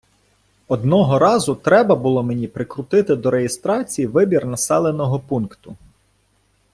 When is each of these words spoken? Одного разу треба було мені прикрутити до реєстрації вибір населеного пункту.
Одного 0.67 1.19
разу 1.19 1.55
треба 1.55 1.95
було 1.95 2.23
мені 2.23 2.47
прикрутити 2.47 3.15
до 3.15 3.31
реєстрації 3.31 4.07
вибір 4.07 4.45
населеного 4.45 5.19
пункту. 5.19 5.75